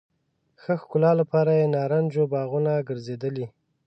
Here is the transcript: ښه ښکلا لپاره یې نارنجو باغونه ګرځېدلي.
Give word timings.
ښه 0.61 0.73
ښکلا 0.81 1.11
لپاره 1.21 1.51
یې 1.59 1.71
نارنجو 1.75 2.23
باغونه 2.33 2.71
ګرځېدلي. 2.87 3.45